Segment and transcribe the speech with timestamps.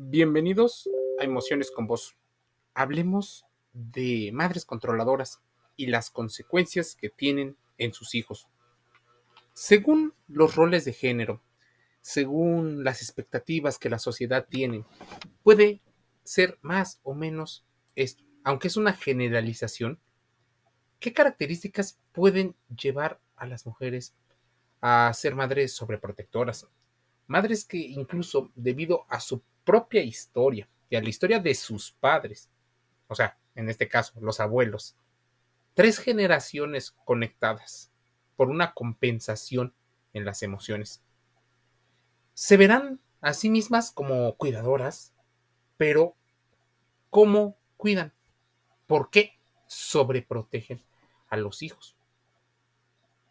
[0.00, 2.16] Bienvenidos a Emociones con Vos.
[2.72, 5.42] Hablemos de madres controladoras
[5.74, 8.46] y las consecuencias que tienen en sus hijos.
[9.54, 11.42] Según los roles de género,
[12.00, 14.84] según las expectativas que la sociedad tiene,
[15.42, 15.82] puede
[16.22, 18.22] ser más o menos esto.
[18.44, 19.98] Aunque es una generalización,
[21.00, 24.14] ¿qué características pueden llevar a las mujeres
[24.80, 26.68] a ser madres sobreprotectoras?
[27.26, 32.48] Madres que incluso debido a su propia historia y a la historia de sus padres,
[33.06, 34.96] o sea, en este caso, los abuelos,
[35.74, 37.92] tres generaciones conectadas
[38.34, 39.74] por una compensación
[40.14, 41.02] en las emociones.
[42.32, 45.12] Se verán a sí mismas como cuidadoras,
[45.76, 46.16] pero
[47.10, 48.14] ¿cómo cuidan?
[48.86, 50.82] ¿Por qué sobreprotegen
[51.28, 51.94] a los hijos?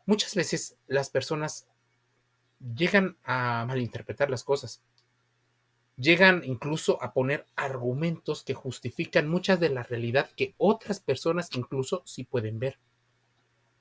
[0.05, 1.67] Muchas veces las personas
[2.59, 4.83] llegan a malinterpretar las cosas
[5.97, 12.03] llegan incluso a poner argumentos que justifican muchas de la realidad que otras personas incluso
[12.05, 12.79] sí pueden ver.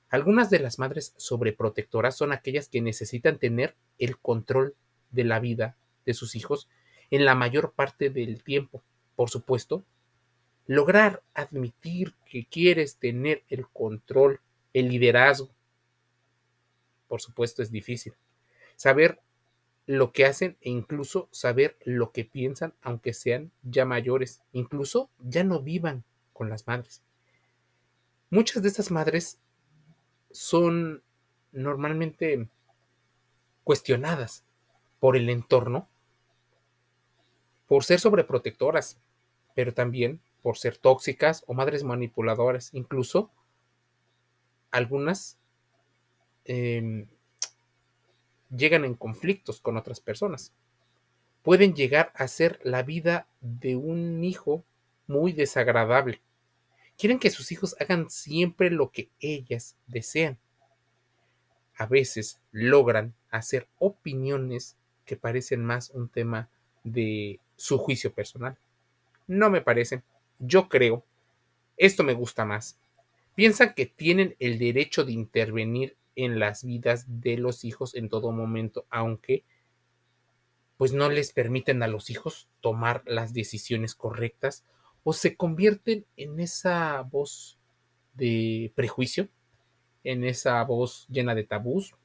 [0.09, 4.75] Algunas de las madres sobreprotectoras son aquellas que necesitan tener el control
[5.11, 6.67] de la vida de sus hijos
[7.11, 8.83] en la mayor parte del tiempo.
[9.15, 9.83] Por supuesto,
[10.65, 14.41] lograr admitir que quieres tener el control,
[14.73, 15.49] el liderazgo,
[17.07, 18.13] por supuesto es difícil.
[18.75, 19.19] Saber
[19.87, 25.43] lo que hacen e incluso saber lo que piensan, aunque sean ya mayores, incluso ya
[25.43, 27.01] no vivan con las madres.
[28.29, 29.39] Muchas de estas madres
[30.29, 31.01] son
[31.53, 32.49] normalmente
[33.63, 34.43] cuestionadas
[34.99, 35.87] por el entorno
[37.65, 38.99] por ser sobreprotectoras,
[39.55, 43.31] pero también por ser tóxicas o madres manipuladoras, incluso
[44.71, 45.37] algunas
[46.45, 47.07] em,
[48.55, 50.53] llegan en conflictos con otras personas.
[51.43, 54.63] Pueden llegar a ser la vida de un hijo
[55.07, 56.21] muy desagradable.
[56.97, 60.37] Quieren que sus hijos hagan siempre lo que ellas desean.
[61.75, 64.75] A veces logran hacer opiniones
[65.05, 66.49] que parecen más un tema
[66.83, 68.57] de su juicio personal.
[69.27, 70.01] No me parece.
[70.39, 71.05] Yo creo.
[71.77, 72.79] Esto me gusta más.
[73.35, 78.31] Piensan que tienen el derecho de intervenir en las vidas de los hijos en todo
[78.31, 79.45] momento, aunque
[80.75, 84.65] pues no les permiten a los hijos tomar las decisiones correctas
[85.03, 87.57] o se convierten en esa voz
[88.13, 89.29] de prejuicio,
[90.03, 91.95] en esa voz llena de tabús,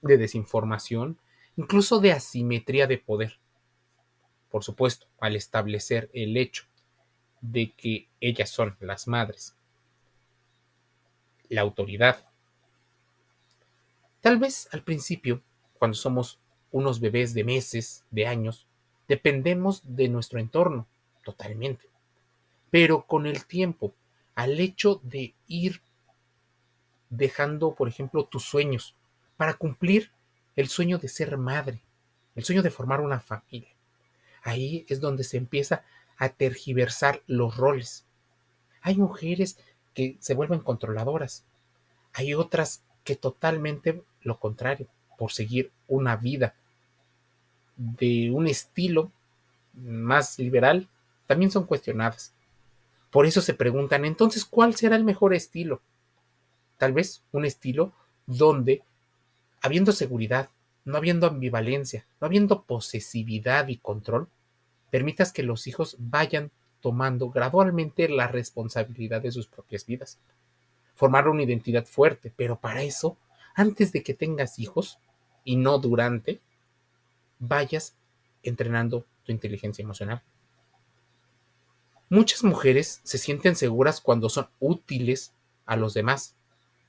[0.00, 1.18] de desinformación,
[1.56, 3.40] incluso de asimetría de poder.
[4.48, 6.64] Por supuesto, al establecer el hecho
[7.40, 9.56] de que ellas son las madres,
[11.48, 12.27] la autoridad
[14.20, 15.42] Tal vez al principio,
[15.78, 16.40] cuando somos
[16.72, 18.66] unos bebés de meses, de años,
[19.06, 20.86] dependemos de nuestro entorno
[21.24, 21.86] totalmente.
[22.70, 23.94] Pero con el tiempo,
[24.34, 25.82] al hecho de ir
[27.10, 28.94] dejando, por ejemplo, tus sueños
[29.36, 30.10] para cumplir
[30.56, 31.80] el sueño de ser madre,
[32.34, 33.70] el sueño de formar una familia,
[34.42, 35.84] ahí es donde se empieza
[36.18, 38.04] a tergiversar los roles.
[38.82, 39.58] Hay mujeres
[39.94, 41.44] que se vuelven controladoras,
[42.12, 44.86] hay otras que totalmente lo contrario,
[45.16, 46.54] por seguir una vida
[47.74, 49.10] de un estilo
[49.72, 50.90] más liberal,
[51.26, 52.34] también son cuestionadas.
[53.10, 55.80] Por eso se preguntan, entonces, ¿cuál será el mejor estilo?
[56.76, 57.94] Tal vez un estilo
[58.26, 58.82] donde,
[59.62, 60.50] habiendo seguridad,
[60.84, 64.28] no habiendo ambivalencia, no habiendo posesividad y control,
[64.90, 66.50] permitas que los hijos vayan
[66.82, 70.18] tomando gradualmente la responsabilidad de sus propias vidas
[70.98, 73.16] formar una identidad fuerte, pero para eso,
[73.54, 74.98] antes de que tengas hijos
[75.44, 76.40] y no durante,
[77.38, 77.96] vayas
[78.42, 80.24] entrenando tu inteligencia emocional.
[82.10, 85.36] Muchas mujeres se sienten seguras cuando son útiles
[85.66, 86.36] a los demás.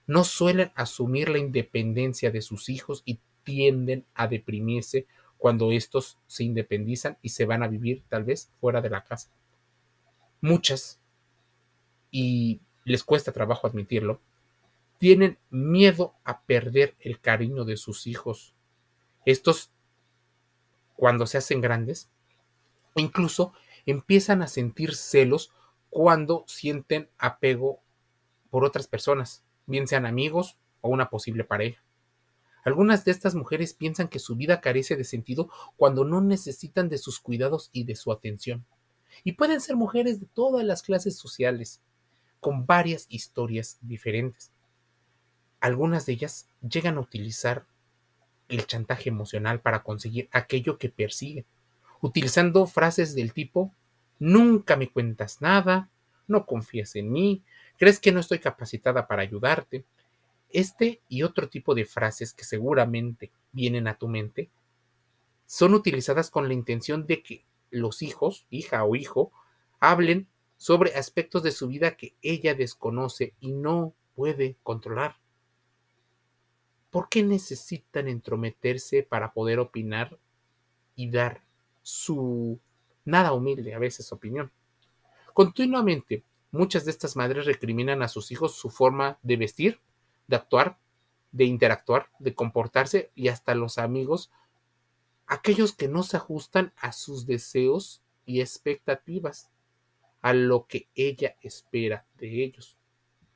[0.08, 5.06] No suelen asumir la independencia de sus hijos y tienden a deprimirse
[5.38, 9.30] cuando estos se independizan y se van a vivir tal vez fuera de la casa.
[10.42, 11.00] Muchas,
[12.10, 14.20] y les cuesta trabajo admitirlo,
[14.98, 18.56] tienen miedo a perder el cariño de sus hijos.
[19.26, 19.72] Estos,
[20.96, 22.10] cuando se hacen grandes,
[22.96, 23.54] incluso
[23.86, 25.54] empiezan a sentir celos
[25.92, 27.80] cuando sienten apego
[28.50, 31.84] por otras personas, bien sean amigos o una posible pareja.
[32.66, 36.98] Algunas de estas mujeres piensan que su vida carece de sentido cuando no necesitan de
[36.98, 38.66] sus cuidados y de su atención.
[39.24, 41.82] Y pueden ser mujeres de todas las clases sociales,
[42.40, 44.52] con varias historias diferentes.
[45.60, 47.66] Algunas de ellas llegan a utilizar
[48.48, 51.46] el chantaje emocional para conseguir aquello que persiguen.
[52.02, 53.74] utilizando frases del tipo,
[54.20, 55.90] nunca me cuentas nada,
[56.28, 57.44] no confías en mí,
[57.78, 59.84] crees que no estoy capacitada para ayudarte.
[60.50, 64.50] Este y otro tipo de frases que seguramente vienen a tu mente
[65.46, 69.32] son utilizadas con la intención de que los hijos, hija o hijo,
[69.80, 70.28] hablen
[70.60, 75.16] sobre aspectos de su vida que ella desconoce y no puede controlar.
[76.92, 80.20] ¿Por qué necesitan entrometerse para poder opinar
[80.96, 81.42] y dar
[81.82, 82.60] su
[83.06, 84.52] nada humilde a veces opinión?
[85.34, 89.80] Continuamente, muchas de estas madres recriminan a sus hijos su forma de vestir,
[90.28, 90.78] de actuar,
[91.32, 94.30] de interactuar, de comportarse y hasta los amigos,
[95.26, 99.50] aquellos que no se ajustan a sus deseos y expectativas,
[100.22, 102.78] a lo que ella espera de ellos.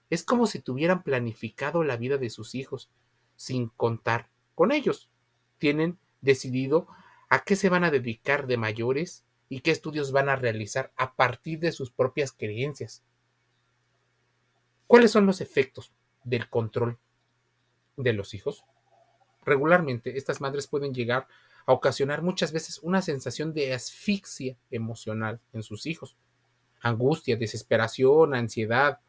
[0.09, 2.91] Es como si tuvieran planificado la vida de sus hijos
[3.35, 5.09] sin contar con ellos.
[5.57, 6.87] Tienen decidido
[7.29, 11.15] a qué se van a dedicar de mayores y qué estudios van a realizar a
[11.15, 13.03] partir de sus propias creencias.
[14.87, 15.93] ¿Cuáles son los efectos
[16.23, 16.99] del control
[17.97, 18.65] de los hijos?
[19.45, 21.27] Regularmente, estas madres pueden llegar
[21.65, 26.17] a ocasionar muchas veces una sensación de asfixia emocional en sus hijos,
[26.83, 28.99] angustia, desesperación, ansiedad,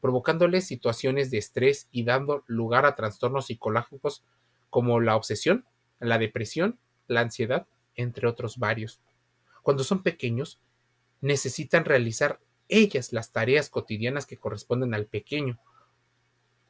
[0.00, 4.24] provocándoles situaciones de estrés y dando lugar a trastornos psicológicos
[4.70, 5.66] como la obsesión,
[5.98, 6.78] la depresión,
[7.08, 9.00] la ansiedad, entre otros varios.
[9.62, 10.60] Cuando son pequeños,
[11.20, 15.58] necesitan realizar ellas las tareas cotidianas que corresponden al pequeño.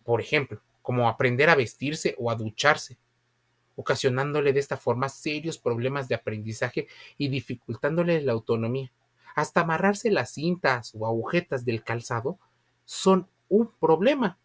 [0.04, 2.96] Por ejemplo, como aprender a vestirse o a ducharse,
[3.74, 6.86] ocasionándole de esta forma serios problemas de aprendizaje
[7.18, 8.90] y dificultándole la autonomía.
[9.36, 12.38] Hasta amarrarse las cintas o agujetas del calzado
[12.86, 14.38] son un problema.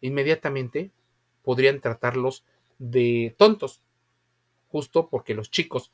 [0.00, 0.90] Inmediatamente
[1.44, 2.44] podrían tratarlos
[2.80, 3.80] de tontos,
[4.66, 5.92] justo porque los chicos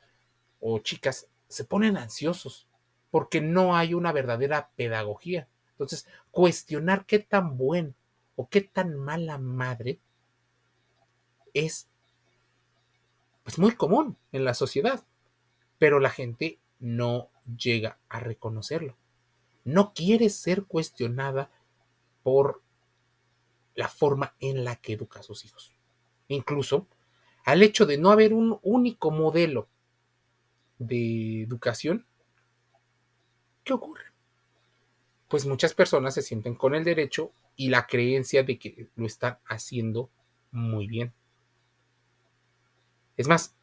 [0.59, 2.67] o chicas se ponen ansiosos,
[3.11, 5.47] porque no hay una verdadera pedagogía.
[5.73, 7.93] Entonces, cuestionar qué tan buen
[8.35, 9.99] o qué tan mala madre
[11.53, 11.87] es
[13.43, 15.05] pues muy común en la sociedad,
[15.77, 18.97] pero la gente no llega a reconocerlo
[19.69, 21.51] no quiere ser cuestionada
[22.23, 22.61] por
[23.75, 25.73] la forma en la que educa a sus hijos.
[26.27, 26.87] Incluso
[27.45, 29.67] al hecho de no haber un único modelo
[30.77, 32.05] de educación,
[33.63, 34.05] ¿qué ocurre?
[35.27, 39.37] Pues muchas personas se sienten con el derecho y la creencia de que lo están
[39.45, 40.09] haciendo
[40.51, 41.13] muy bien.
[43.17, 43.55] Es más,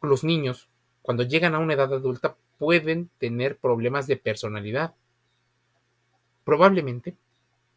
[0.00, 0.68] los niños,
[1.08, 4.94] cuando llegan a una edad adulta, pueden tener problemas de personalidad
[6.44, 7.16] probablemente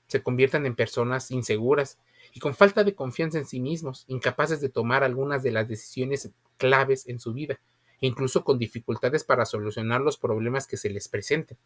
[0.08, 1.98] se conviertan en personas inseguras
[2.34, 6.30] y con falta de confianza en sí mismos, incapaces de tomar algunas de las decisiones
[6.58, 7.58] claves en su vida,
[8.02, 11.58] incluso con dificultades para solucionar los problemas que se les presenten.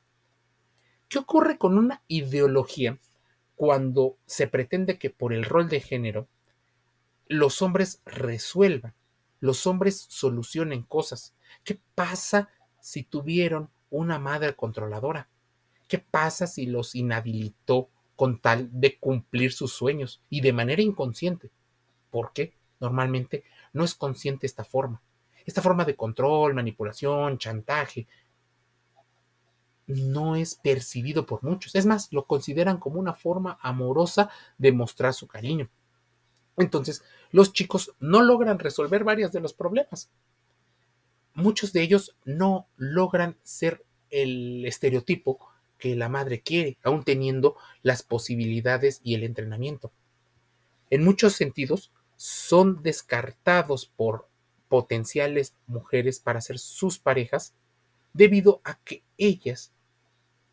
[1.09, 2.99] ¿Qué ocurre con una ideología
[3.55, 6.27] cuando se pretende que por el rol de género
[7.27, 8.93] los hombres resuelvan,
[9.39, 11.34] los hombres solucionen cosas?
[11.63, 12.49] ¿Qué pasa
[12.79, 15.29] si tuvieron una madre controladora?
[15.87, 21.51] ¿Qué pasa si los inhabilitó con tal de cumplir sus sueños y de manera inconsciente?
[22.09, 22.53] ¿Por qué?
[22.79, 23.43] Normalmente
[23.73, 25.01] no es consciente esta forma.
[25.45, 28.07] Esta forma de control, manipulación, chantaje,
[29.87, 31.75] no es percibido por muchos.
[31.75, 35.69] Es más, lo consideran como una forma amorosa de mostrar su cariño.
[36.57, 40.09] Entonces, los chicos no logran resolver varios de los problemas.
[41.35, 45.39] Muchos de ellos no logran ser el estereotipo
[45.77, 49.91] que la madre quiere, aún teniendo las posibilidades y el entrenamiento.
[50.89, 54.29] En muchos sentidos, son descartados por
[54.69, 57.53] potenciales mujeres para ser sus parejas
[58.13, 59.73] debido a que ellas,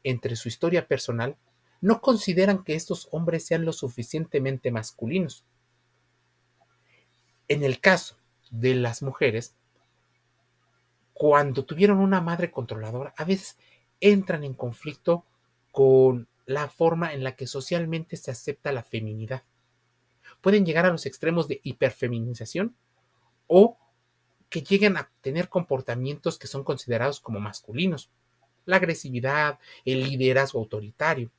[0.03, 1.37] entre su historia personal,
[1.81, 5.45] no consideran que estos hombres sean lo suficientemente masculinos.
[7.47, 8.17] En el caso
[8.51, 9.55] de las mujeres,
[11.23, 13.57] cuando tuvieron una madre controladora, a veces
[14.01, 15.25] entran en conflicto
[15.71, 19.45] con la forma en la que socialmente se acepta la feminidad.
[20.41, 22.75] Pueden llegar a los extremos de hiperfeminización
[23.47, 23.79] o
[24.49, 28.11] que lleguen a tener comportamientos que son considerados como masculinos.
[28.65, 31.31] La agresividad, el liderazgo autoritario.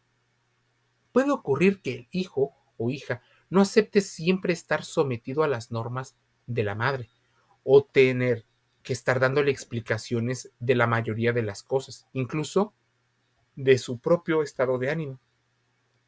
[1.11, 6.15] Puede ocurrir que el hijo o hija no acepte siempre estar sometido a las normas
[6.47, 7.09] de la madre
[7.65, 8.45] o tener
[8.83, 12.73] que estar dándole explicaciones de la mayoría de las cosas, incluso
[13.55, 15.19] de su propio estado de ánimo.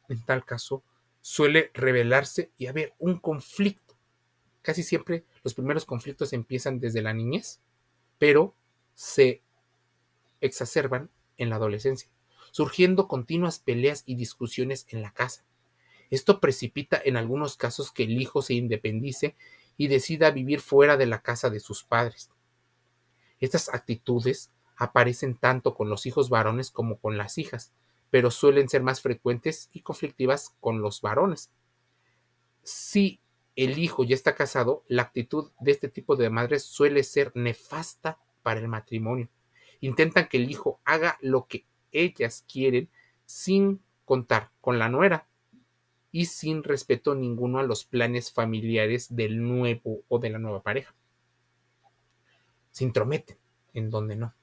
[0.08, 0.82] En tal caso,
[1.20, 3.96] suele revelarse y haber un conflicto.
[4.62, 7.60] Casi siempre los primeros conflictos empiezan desde la niñez,
[8.18, 8.54] pero
[8.94, 9.42] se
[10.40, 12.10] exacerban en la adolescencia,
[12.50, 15.44] surgiendo continuas peleas y discusiones en la casa.
[16.10, 19.34] Esto precipita en algunos casos que el hijo se independice
[19.76, 22.30] y decida vivir fuera de la casa de sus padres.
[23.40, 27.72] Estas actitudes aparecen tanto con los hijos varones como con las hijas,
[28.10, 31.50] pero suelen ser más frecuentes y conflictivas con los varones.
[32.62, 33.20] Si
[33.56, 38.18] el hijo ya está casado, la actitud de este tipo de madres suele ser nefasta
[38.42, 39.28] para el matrimonio.
[39.80, 42.90] Intentan que el hijo haga lo que ellas quieren
[43.24, 45.26] sin contar con la nuera
[46.12, 50.94] y sin respeto ninguno a los planes familiares del nuevo o de la nueva pareja.
[52.76, 53.38] Se intrometen
[53.72, 54.34] en donde no.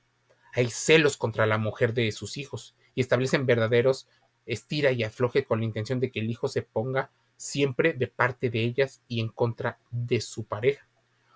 [0.53, 4.07] Hay celos contra la mujer de sus hijos y establecen verdaderos
[4.47, 8.49] estira y afloje con la intención de que el hijo se ponga siempre de parte
[8.49, 10.87] de ellas y en contra de su pareja.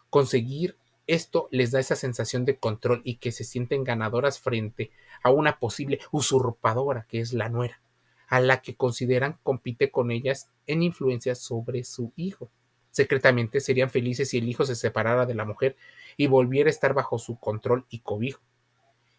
[0.09, 0.75] Conseguir
[1.05, 4.89] esto les da esa sensación de control y que se sienten ganadoras frente
[5.21, 7.79] a una posible usurpadora que es la nuera,
[8.27, 12.49] a la que consideran compite con ellas en influencia sobre su hijo.
[12.91, 15.75] Secretamente serían felices si el hijo se separara de la mujer
[16.15, 18.41] y volviera a estar bajo su control y cobijo.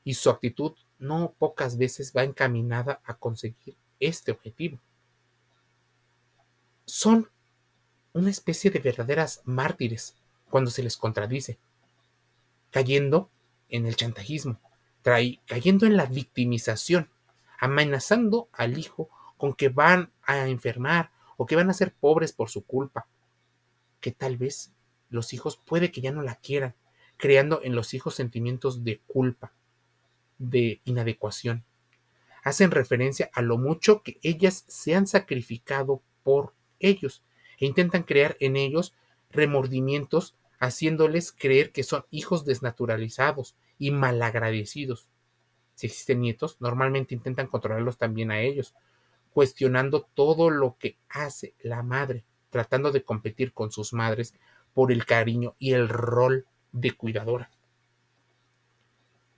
[0.04, 4.80] Y su actitud no pocas veces va encaminada a conseguir este objetivo.
[6.84, 7.30] Son
[8.12, 10.16] una especie de verdaderas mártires
[10.50, 11.58] cuando se les contradice,
[12.70, 13.30] cayendo
[13.68, 14.60] en el chantajismo,
[15.46, 17.10] cayendo en la victimización,
[17.58, 22.50] amenazando al hijo con que van a enfermar o que van a ser pobres por
[22.50, 23.06] su culpa,
[24.00, 24.72] que tal vez
[25.08, 26.74] los hijos puede que ya no la quieran,
[27.16, 29.52] creando en los hijos sentimientos de culpa,
[30.38, 31.64] de inadecuación.
[32.44, 37.24] Hacen referencia a lo mucho que ellas se han sacrificado por ellos
[37.58, 38.94] e intentan crear en ellos
[39.30, 45.08] remordimientos haciéndoles creer que son hijos desnaturalizados y malagradecidos.
[45.74, 48.74] Si existen nietos, normalmente intentan controlarlos también a ellos,
[49.32, 54.34] cuestionando todo lo que hace la madre, tratando de competir con sus madres
[54.74, 57.50] por el cariño y el rol de cuidadora.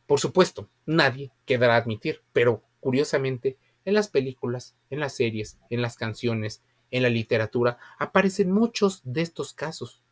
[0.06, 5.96] Por supuesto, nadie quedará admitir, pero curiosamente, en las películas, en las series, en las
[5.96, 10.02] canciones, en la literatura, aparecen muchos de estos casos.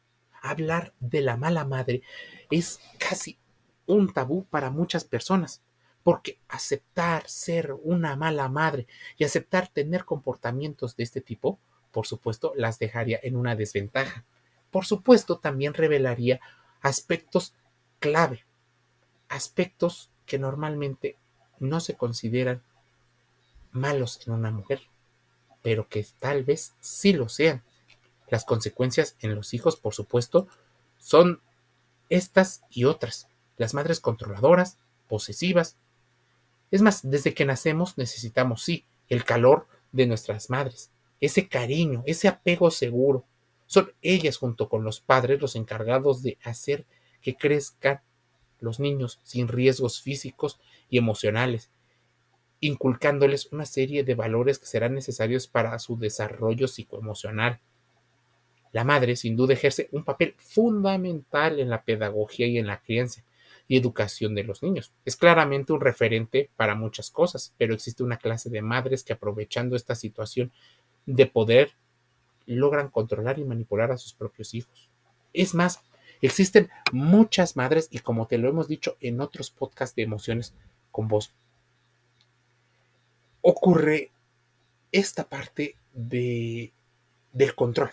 [0.40, 2.02] Hablar de la mala madre
[2.50, 3.38] es casi
[3.87, 5.62] un tabú para muchas personas,
[6.05, 8.87] porque aceptar ser una mala madre
[9.17, 11.59] y aceptar tener comportamientos de este tipo,
[11.90, 14.25] por supuesto, las dejaría en una desventaja.
[14.71, 16.40] Por supuesto, también revelaría
[16.80, 17.54] aspectos
[17.99, 18.45] clave
[19.28, 21.16] aspectos que normalmente
[21.59, 22.62] no se consideran
[23.71, 24.83] malos en una mujer,
[25.62, 27.62] pero que tal vez sí lo sean.
[28.28, 30.49] Las consecuencias en los hijos, por supuesto,
[30.99, 31.40] son
[32.09, 33.28] estas y otras.
[33.57, 34.78] Las madres controladoras,
[35.09, 35.76] posesivas.
[36.71, 40.90] Es más, desde que nacemos necesitamos, sí, el calor de nuestras madres,
[41.21, 43.25] ese cariño, ese apego seguro.
[43.67, 46.87] Son ellas junto con los padres los encargados de hacer
[47.21, 48.01] que crezcan
[48.61, 50.59] los niños sin riesgos físicos
[50.89, 51.71] y emocionales,
[52.61, 57.61] inculcándoles una serie de valores que serán necesarios para su desarrollo psicoemocional.
[58.73, 63.25] La madre sin duda ejerce un papel fundamental en la pedagogía y en la crianza
[63.67, 64.93] y educación de los niños.
[65.05, 69.77] Es claramente un referente para muchas cosas, pero existe una clase de madres que aprovechando
[69.77, 70.53] esta situación
[71.17, 71.73] de poder
[72.47, 74.88] logran controlar y manipular a sus propios hijos.
[75.33, 75.83] Es más,
[76.21, 80.55] Existen muchas madres y como te lo hemos dicho en otros podcasts de emociones
[80.91, 81.33] con vos,
[83.41, 84.11] ocurre
[84.91, 86.73] esta parte de,
[87.33, 87.91] del control.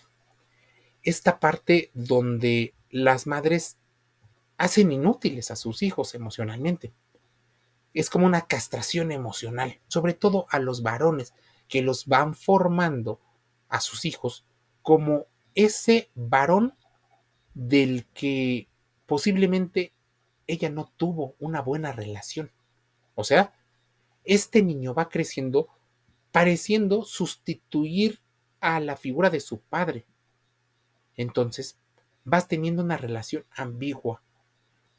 [1.04, 3.78] Esta parte donde las madres
[4.58, 6.94] hacen inútiles a sus hijos emocionalmente.
[7.94, 11.34] Es como una castración emocional, sobre todo a los varones
[11.68, 13.20] que los van formando
[13.70, 14.46] a sus hijos
[14.82, 16.76] como ese varón
[17.54, 18.68] del que
[19.06, 19.94] posiblemente
[20.48, 22.52] ella no tuvo una buena relación.
[23.16, 23.54] O sea,
[24.24, 25.70] este niño va creciendo
[26.36, 28.20] pareciendo sustituir
[28.60, 30.06] a la figura de su padre.
[31.16, 31.80] Entonces,
[32.26, 34.22] vas teniendo una relación ambigua.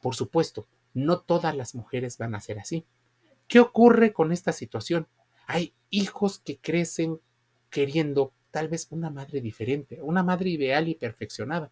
[0.01, 2.87] Por supuesto, no todas las mujeres van a ser así.
[3.47, 5.07] ¿Qué ocurre con esta situación?
[5.47, 7.19] Hay hijos que crecen
[7.71, 11.71] queriendo tal vez una madre diferente, una madre ideal y perfeccionada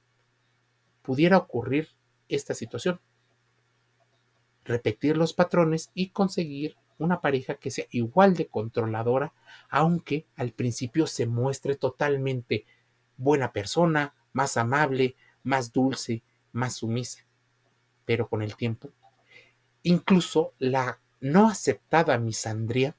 [1.06, 1.90] pudiera ocurrir
[2.28, 3.00] esta situación.
[4.66, 9.34] Repetir los patrones y conseguir una pareja que sea igual de controladora,
[9.70, 12.66] aunque al principio se muestre totalmente
[13.18, 17.24] buena persona, más amable, más dulce, más sumisa.
[18.06, 18.90] Pero con el tiempo,
[19.84, 22.96] incluso la no aceptada misandría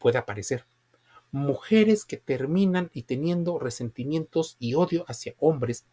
[0.00, 0.64] puede aparecer.
[1.30, 5.84] Mujeres que terminan y teniendo resentimientos y odio hacia hombres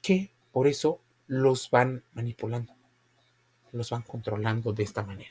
[0.00, 2.74] que por eso los van manipulando,
[3.72, 5.30] los van controlando de esta manera.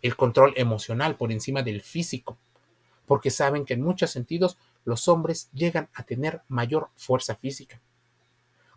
[0.00, 2.38] El control emocional por encima del físico,
[3.06, 7.80] porque saben que en muchos sentidos los hombres llegan a tener mayor fuerza física.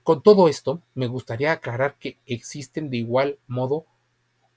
[0.04, 3.86] Con todo esto, me gustaría aclarar que existen de igual modo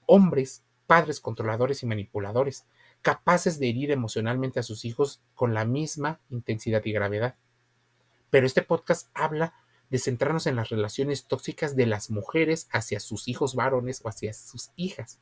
[0.05, 2.65] hombres, padres controladores y manipuladores,
[3.01, 7.35] capaces de herir emocionalmente a sus hijos con la misma intensidad y gravedad.
[8.29, 9.53] Pero este podcast habla
[9.89, 14.33] de centrarnos en las relaciones tóxicas de las mujeres hacia sus hijos varones o hacia
[14.33, 15.19] sus hijas,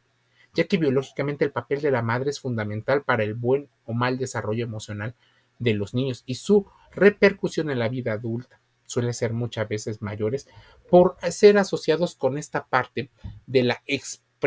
[0.53, 4.17] ya que biológicamente el papel de la madre es fundamental para el buen o mal
[4.17, 5.15] desarrollo emocional
[5.59, 10.47] de los niños y su repercusión en la vida adulta suele ser muchas veces mayores
[10.89, 13.09] por ser asociados con esta parte
[13.47, 13.81] de la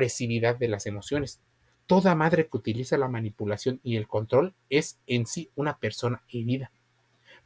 [0.01, 1.41] de las emociones.
[1.87, 6.71] Toda madre que utiliza la manipulación y el control es en sí una persona herida.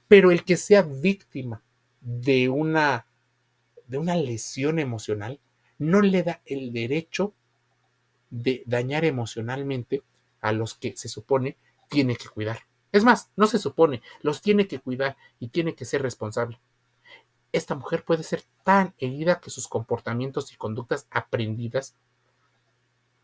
[0.09, 1.63] Pero el que sea víctima
[2.01, 3.07] de una,
[3.87, 5.41] de una lesión emocional
[5.79, 7.35] no le da el derecho
[8.31, 10.03] de dañar emocionalmente
[10.41, 11.57] a los que se supone
[11.89, 12.61] tiene que cuidar.
[12.91, 16.59] Es más, no se supone, los tiene que cuidar y tiene que ser responsable
[17.53, 21.95] esta mujer puede ser tan herida que sus comportamientos y conductas aprendidas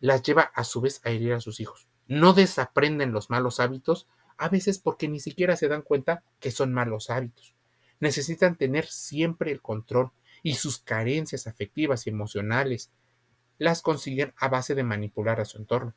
[0.01, 1.89] las lleva a su vez a herir a sus hijos.
[2.07, 6.73] No desaprenden los malos hábitos, a veces porque ni siquiera se dan cuenta que son
[6.73, 7.55] malos hábitos.
[8.01, 10.13] Necesitan tener siempre el control
[10.43, 12.91] y sus carencias afectivas y emocionales
[13.59, 15.95] las consiguen a base de manipular a su entorno.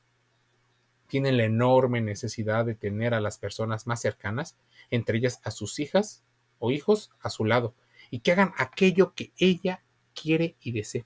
[1.08, 4.58] Tienen la enorme necesidad de tener a las personas más cercanas,
[4.90, 6.24] entre ellas a sus hijas
[6.58, 7.76] o hijos, a su lado,
[8.10, 9.84] y que hagan aquello que ella
[10.16, 11.06] quiere y desea.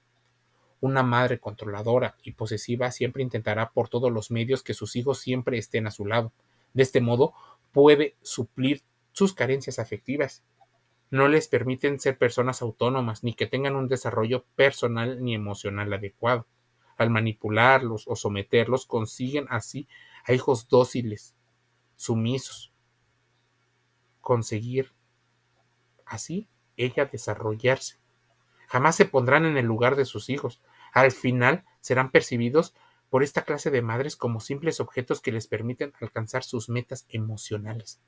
[0.82, 5.58] Una madre controladora y posesiva siempre intentará por todos los medios que sus hijos siempre
[5.58, 6.32] estén a su lado.
[6.74, 7.34] De este modo
[7.72, 10.44] puede suplir sus carencias afectivas.
[11.10, 16.46] No les permiten ser personas autónomas ni que tengan un desarrollo personal ni emocional adecuado.
[16.98, 19.88] Al manipularlos o someterlos consiguen así
[20.26, 21.36] a hijos dóciles,
[21.96, 22.74] sumisos.
[24.22, 24.92] Conseguir
[26.06, 27.98] así ella desarrollarse.
[28.76, 30.60] Jamás se pondrán en el lugar de sus hijos.
[30.92, 32.74] Al final serán percibidos
[33.10, 38.02] por esta clase de madres como simples objetos que les permiten alcanzar sus metas emocionales.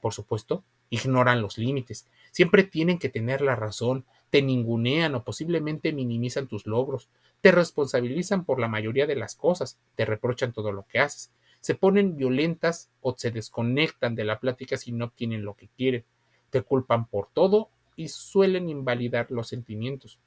[0.00, 2.08] Por supuesto, ignoran los límites.
[2.32, 7.08] Siempre tienen que tener la razón, te ningunean o posiblemente minimizan tus logros,
[7.40, 11.76] te responsabilizan por la mayoría de las cosas, te reprochan todo lo que haces, se
[11.76, 16.04] ponen violentas o se desconectan de la plática si no obtienen lo que quieren,
[16.50, 20.18] te culpan por todo y suelen invalidar los sentimientos.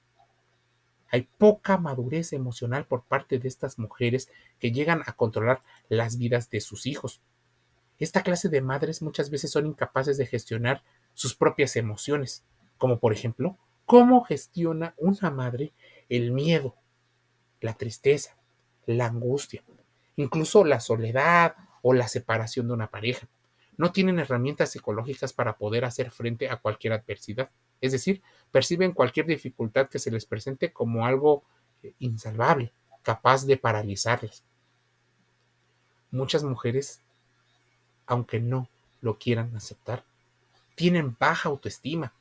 [1.09, 6.49] Hay poca madurez emocional por parte de estas mujeres que llegan a controlar las vidas
[6.49, 7.21] de sus hijos.
[7.99, 12.43] Esta clase de madres muchas veces son incapaces de gestionar sus propias emociones,
[12.77, 15.73] como por ejemplo, cómo gestiona una madre
[16.09, 16.75] el miedo,
[17.61, 18.37] la tristeza,
[18.85, 19.63] la angustia,
[20.15, 23.27] incluso la soledad o la separación de una pareja
[23.77, 27.51] no tienen herramientas psicológicas para poder hacer frente a cualquier adversidad.
[27.79, 31.43] Es decir, perciben cualquier dificultad que se les presente como algo
[31.83, 34.43] eh, insalvable, capaz de paralizarles.
[36.09, 37.03] Muchas mujeres,
[38.07, 38.67] aunque no
[39.01, 40.03] lo quieran aceptar,
[40.75, 42.13] tienen baja autoestima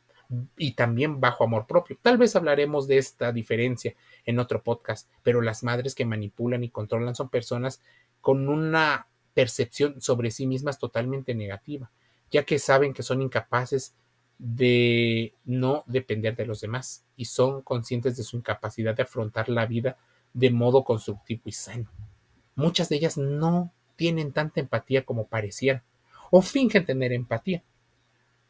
[0.57, 1.99] y también bajo amor propio.
[2.03, 6.71] Tal vez hablaremos de esta diferencia en otro podcast, pero las madres que manipulan y
[6.71, 7.81] controlan son personas
[8.21, 11.91] con una percepción sobre sí mismas totalmente negativa,
[12.31, 13.95] ya que saben que son incapaces
[14.39, 19.67] de no depender de los demás y son conscientes de su incapacidad de afrontar la
[19.67, 19.99] vida
[20.33, 21.91] de modo constructivo y sano.
[22.55, 25.83] Muchas de ellas no tienen tanta empatía como parecían
[26.31, 27.63] o fingen tener empatía.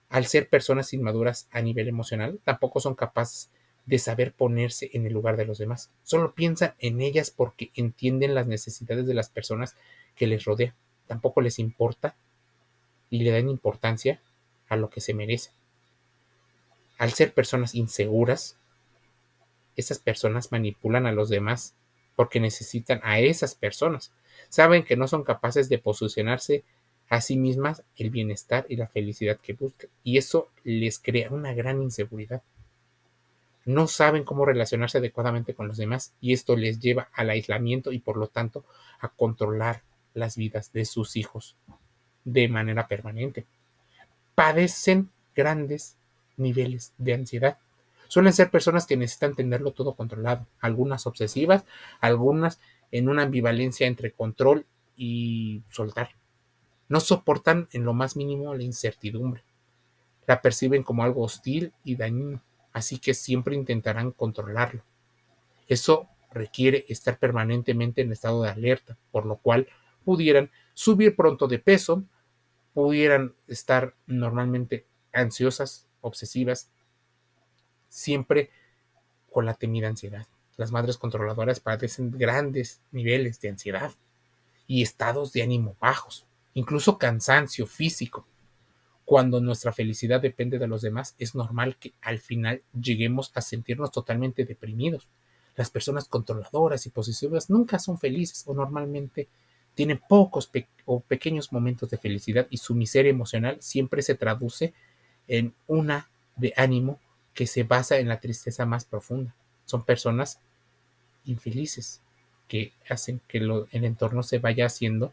[0.09, 3.51] Al ser personas inmaduras a nivel emocional, tampoco son capaces
[3.87, 5.90] de saber ponerse en el lugar de los demás.
[6.05, 9.75] Solo piensan en ellas porque entienden las necesidades de las personas
[10.16, 10.74] que les rodea.
[11.07, 12.16] Tampoco les importa
[13.11, 14.20] y le dan importancia
[14.68, 15.50] a lo que se merece.
[16.98, 18.57] Al ser personas inseguras,
[19.76, 21.74] esas personas manipulan a los demás
[22.16, 24.12] porque necesitan a esas personas.
[24.48, 26.64] Saben que no son capaces de posicionarse
[27.09, 29.90] a sí mismas el bienestar y la felicidad que buscan.
[30.02, 32.42] Y eso les crea una gran inseguridad.
[33.64, 37.98] No saben cómo relacionarse adecuadamente con los demás y esto les lleva al aislamiento y
[37.98, 38.64] por lo tanto
[39.00, 39.83] a controlar
[40.16, 41.57] las vidas de sus hijos
[42.24, 43.46] de manera permanente.
[44.35, 45.96] Padecen grandes
[46.37, 47.59] niveles de ansiedad.
[48.09, 51.64] Suelen ser personas que necesitan tenerlo todo controlado, algunas obsesivas,
[52.00, 56.11] algunas en una ambivalencia entre control y soltar.
[56.88, 59.42] No soportan en lo más mínimo la incertidumbre.
[60.26, 64.83] La perciben como algo hostil y dañino, así que siempre intentarán controlarlo.
[65.68, 69.68] Eso requiere estar permanentemente en estado de alerta, por lo cual
[70.07, 72.05] pudieran subir pronto de peso,
[72.73, 76.71] pudieran estar normalmente ansiosas, obsesivas,
[77.88, 78.51] siempre
[79.33, 80.29] con la temida ansiedad.
[80.57, 83.90] Las madres controladoras padecen grandes niveles de ansiedad
[84.69, 88.29] y estados de ánimo bajos, incluso cansancio físico.
[89.05, 93.90] Cuando nuestra felicidad depende de los demás, es normal que al final lleguemos a sentirnos
[93.90, 95.09] totalmente deprimidos.
[95.57, 99.29] Las personas controladoras y posesivas nunca son felices o normalmente
[99.77, 100.51] tienen pocos
[100.87, 104.73] o pequeños momentos de felicidad y su miseria emocional siempre se traduce
[105.29, 106.99] en una de ánimo
[107.35, 109.35] que se basa en la tristeza más profunda.
[109.67, 110.41] Son personas
[111.27, 112.01] infelices
[112.49, 115.12] que hacen que el entorno se vaya haciendo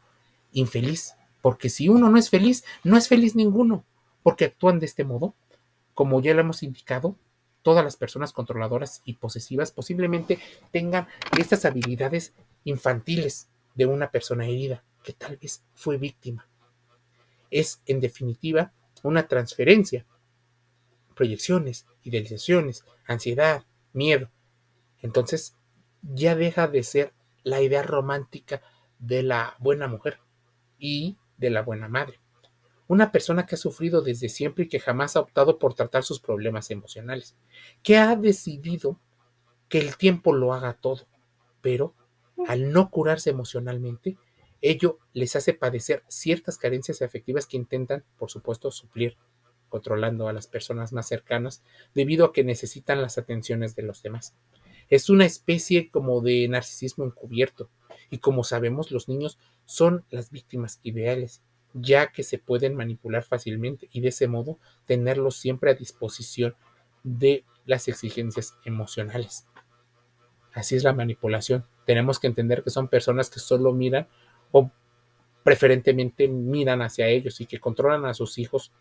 [0.53, 1.15] infeliz.
[1.41, 3.83] Porque si uno no es feliz, no es feliz ninguno.
[4.23, 5.33] Porque actúan de este modo.
[5.93, 7.17] Como ya lo hemos indicado,
[7.63, 10.39] todas las personas controladoras y posesivas posiblemente
[10.71, 16.47] tengan estas habilidades infantiles de una persona herida que tal vez fue víctima.
[17.51, 20.05] Es, en definitiva, una transferencia,
[21.15, 24.31] proyecciones, idealizaciones, ansiedad, miedo.
[25.01, 25.55] Entonces,
[26.01, 28.61] ya deja de ser la idea romántica
[28.99, 30.19] de la buena mujer
[30.79, 32.19] y de la buena madre.
[32.87, 36.19] Una persona que ha sufrido desde siempre y que jamás ha optado por tratar sus
[36.19, 37.35] problemas emocionales,
[37.81, 38.99] que ha decidido
[39.67, 41.07] que el tiempo lo haga todo,
[41.61, 41.95] pero
[42.47, 44.17] al no curarse emocionalmente,
[44.61, 49.17] ello les hace padecer ciertas carencias afectivas que intentan, por supuesto, suplir,
[49.69, 54.35] controlando a las personas más cercanas, debido a que necesitan las atenciones de los demás.
[54.89, 57.69] Es una especie como de narcisismo encubierto,
[58.09, 61.41] y como sabemos, los niños son las víctimas ideales,
[61.73, 66.55] ya que se pueden manipular fácilmente y de ese modo tenerlos siempre a disposición
[67.03, 69.47] de las exigencias emocionales.
[70.53, 71.65] Así es la manipulación.
[71.85, 74.07] Tenemos que entender que son personas que solo miran
[74.51, 74.71] o
[75.43, 78.71] preferentemente miran hacia ellos y que controlan a sus hijos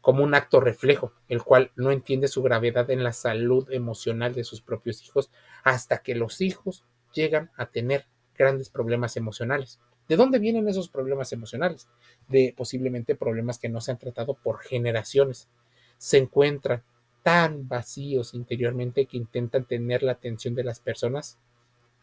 [0.00, 4.44] como un acto reflejo, el cual no entiende su gravedad en la salud emocional de
[4.44, 5.30] sus propios hijos
[5.64, 9.80] hasta que los hijos llegan a tener grandes problemas emocionales.
[10.08, 11.88] ¿De dónde vienen esos problemas emocionales?
[12.28, 15.48] De posiblemente problemas que no se han tratado por generaciones.
[15.98, 16.84] Se encuentran
[17.24, 21.38] tan vacíos interiormente que intentan tener la atención de las personas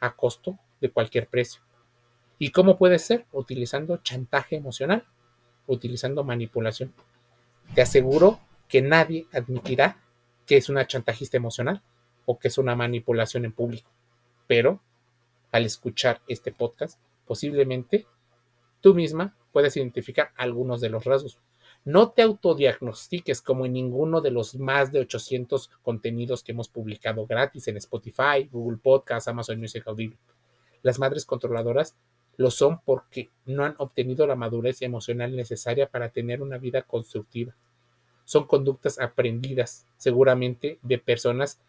[0.03, 1.61] a costo de cualquier precio.
[2.37, 3.25] ¿Y cómo puede ser?
[3.31, 5.05] Utilizando chantaje emocional,
[5.65, 6.93] utilizando manipulación.
[7.73, 9.97] Te aseguro que nadie admitirá
[10.45, 11.81] que es una chantajista emocional
[12.25, 13.89] o que es una manipulación en público.
[14.45, 14.81] Pero
[15.53, 18.05] al escuchar este podcast, posiblemente
[18.81, 21.39] tú misma puedes identificar algunos de los rasgos.
[21.85, 27.25] No te autodiagnostiques como en ninguno de los más de 800 contenidos que hemos publicado
[27.25, 30.17] gratis en Spotify, Google Podcasts, Amazon Music Audible.
[30.81, 31.97] Las madres controladoras
[32.37, 37.53] lo son porque no han obtenido la madurez emocional necesaria para tener una vida constructiva.
[38.23, 41.59] Son conductas aprendidas, seguramente, de personas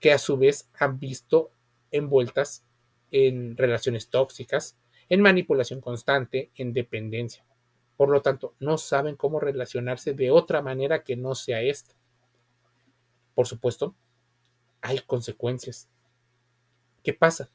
[0.00, 1.50] que a su vez han visto
[1.90, 2.64] envueltas
[3.10, 4.78] en relaciones tóxicas,
[5.10, 7.44] en manipulación constante, en dependencia.
[7.98, 11.96] Por lo tanto, no saben cómo relacionarse de otra manera que no sea esta.
[13.34, 13.96] Por supuesto,
[14.80, 15.88] hay consecuencias.
[17.02, 17.50] ¿Qué pasa?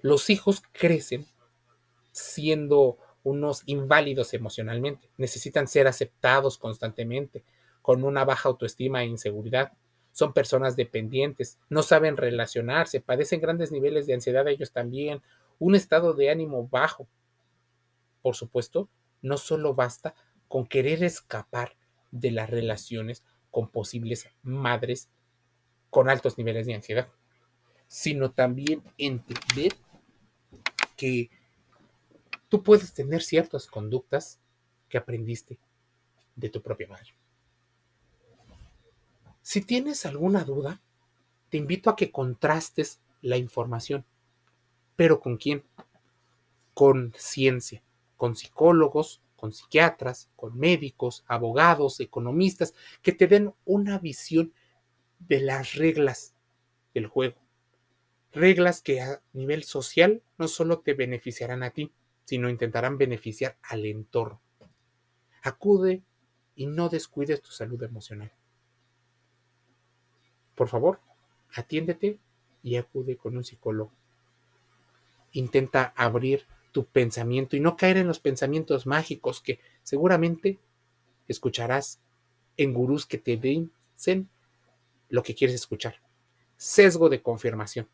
[0.00, 1.24] Los hijos crecen
[2.10, 5.08] siendo unos inválidos emocionalmente.
[5.18, 7.44] Necesitan ser aceptados constantemente,
[7.80, 9.72] con una baja autoestima e inseguridad.
[10.10, 15.22] Son personas dependientes, no saben relacionarse, padecen grandes niveles de ansiedad ellos también,
[15.60, 17.06] un estado de ánimo bajo.
[18.20, 18.88] Por supuesto,
[19.22, 20.14] no solo basta
[20.48, 21.76] con querer escapar
[22.10, 25.08] de las relaciones con posibles madres
[25.90, 27.08] con altos niveles de ansiedad,
[27.88, 29.74] sino también entender
[30.96, 31.30] que
[32.48, 34.40] tú puedes tener ciertas conductas
[34.88, 35.58] que aprendiste
[36.34, 37.14] de tu propia madre.
[39.42, 40.82] Si tienes alguna duda,
[41.48, 44.04] te invito a que contrastes la información.
[44.96, 45.64] ¿Pero con quién?
[46.74, 47.82] Con ciencia
[48.16, 54.52] con psicólogos, con psiquiatras, con médicos, abogados, economistas, que te den una visión
[55.18, 56.34] de las reglas
[56.94, 57.36] del juego.
[58.32, 61.92] Reglas que a nivel social no solo te beneficiarán a ti,
[62.24, 64.40] sino intentarán beneficiar al entorno.
[65.42, 66.02] Acude
[66.54, 68.32] y no descuides tu salud emocional.
[70.54, 71.00] por favor,
[71.54, 72.18] atiéndete
[72.62, 73.92] y acude con un psicólogo.
[75.32, 80.58] Intenta abrir tu pensamiento y no caer en los pensamientos mágicos que seguramente
[81.26, 82.02] escucharás
[82.58, 84.28] en gurús que te dicen
[85.08, 86.02] lo que quieres escuchar.
[86.58, 87.88] Sesgo de confirmación.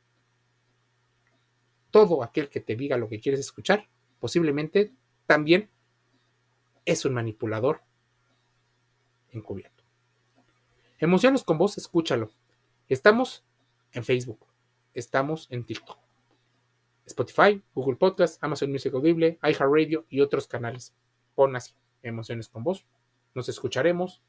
[1.93, 4.91] Todo aquel que te diga lo que quieres escuchar, posiblemente
[5.27, 5.71] también
[6.85, 7.83] es un manipulador
[9.31, 9.85] encubierto.
[10.99, 12.33] Emociones con vos, escúchalo.
[12.89, 13.45] Estamos
[13.93, 14.45] en Facebook,
[14.93, 16.02] estamos en TikTok,
[17.07, 20.95] Spotify, Google Podcast, Amazon Music Audible, iHeartRadio y otros canales.
[21.35, 22.85] Pon así, Emociones con vos.
[23.35, 24.23] Nos escucharemos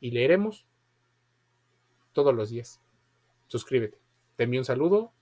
[0.00, 0.66] y leeremos
[2.12, 2.80] todos los días.
[3.46, 3.98] Suscríbete.
[4.36, 5.12] Te envío un saludo